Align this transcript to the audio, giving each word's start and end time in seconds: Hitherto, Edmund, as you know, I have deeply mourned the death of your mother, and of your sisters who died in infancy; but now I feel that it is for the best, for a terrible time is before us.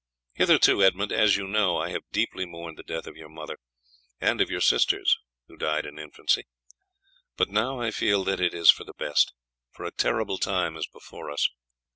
Hitherto, 0.33 0.81
Edmund, 0.83 1.11
as 1.11 1.37
you 1.37 1.47
know, 1.47 1.77
I 1.77 1.89
have 1.91 2.09
deeply 2.11 2.47
mourned 2.47 2.75
the 2.75 2.81
death 2.81 3.05
of 3.05 3.15
your 3.15 3.29
mother, 3.29 3.59
and 4.19 4.41
of 4.41 4.49
your 4.49 4.59
sisters 4.59 5.15
who 5.47 5.55
died 5.55 5.85
in 5.85 5.99
infancy; 5.99 6.47
but 7.37 7.49
now 7.49 7.79
I 7.79 7.91
feel 7.91 8.23
that 8.23 8.41
it 8.41 8.55
is 8.55 8.71
for 8.71 8.83
the 8.83 8.95
best, 8.95 9.31
for 9.69 9.85
a 9.85 9.91
terrible 9.91 10.39
time 10.39 10.75
is 10.75 10.87
before 10.87 11.29
us. 11.29 11.47